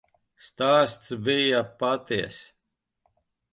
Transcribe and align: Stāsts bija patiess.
Stāsts 0.45 1.13
bija 1.27 1.61
patiess. 1.85 2.43